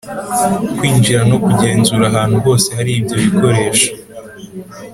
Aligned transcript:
Kwinjira 0.77 1.21
no 1.29 1.37
kugenzura 1.43 2.03
ahantu 2.11 2.37
hose 2.45 2.67
hari 2.77 2.91
ibyo 2.99 3.15
bikoresho 3.23 3.87